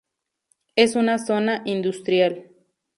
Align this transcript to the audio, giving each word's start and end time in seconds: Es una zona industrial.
Es 0.75 0.95
una 0.95 1.19
zona 1.19 1.61
industrial. 1.63 2.47